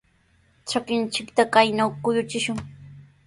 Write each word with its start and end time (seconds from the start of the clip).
Trakinchikta 0.69 1.43
kaynaw 1.53 1.89
kuyuchishun. 2.03 2.57